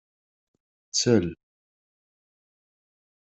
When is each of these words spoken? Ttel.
Ttel. 0.89 1.27